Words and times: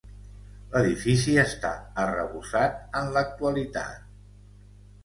L'edifici 0.71 1.35
està 1.43 1.73
arrebossat 2.07 2.81
en 3.03 3.17
l'actualitat. 3.19 4.05